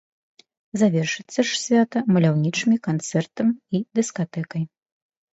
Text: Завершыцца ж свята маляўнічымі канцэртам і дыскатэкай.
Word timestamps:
Завершыцца 0.81 1.39
ж 1.49 1.59
свята 1.63 2.01
маляўнічымі 2.15 2.77
канцэртам 2.87 3.47
і 3.77 3.83
дыскатэкай. 3.99 4.63